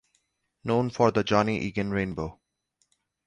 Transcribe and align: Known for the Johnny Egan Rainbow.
Known 0.63 0.89
for 0.89 1.11
the 1.11 1.23
Johnny 1.23 1.59
Egan 1.61 1.91
Rainbow. 1.91 2.39